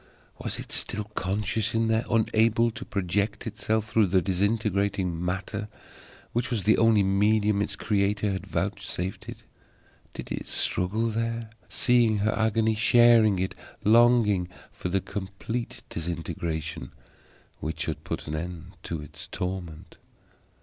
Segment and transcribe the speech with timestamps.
[0.39, 5.67] Was it still conscious in there, unable to project itself through the disintegrating matter
[6.33, 9.43] which was the only medium its Creator had vouchsafed it?
[10.15, 13.53] Did it struggle there, seeing her agony, sharing it,
[13.83, 16.93] longing for the complete disintegration
[17.59, 19.97] which should put an end to its torment?